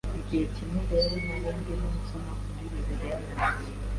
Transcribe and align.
Igihe 0.19 0.45
kimwe 0.53 0.79
rero 0.89 1.15
nari 1.25 1.49
ndimo 1.59 1.87
nsoma 1.97 2.31
muri 2.43 2.65
Bibiliya 2.71 3.17
yanjye 3.31 3.69